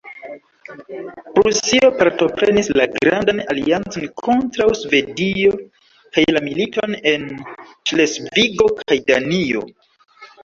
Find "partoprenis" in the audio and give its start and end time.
1.97-2.69